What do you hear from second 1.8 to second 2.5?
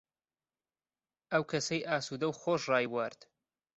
ئاسوودەو و